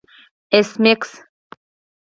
[0.53, 1.11] ایس میکس